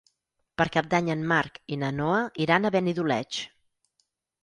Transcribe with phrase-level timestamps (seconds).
[0.61, 3.47] Per Cap d'Any en Marc i na Noa iran a Benidoleig.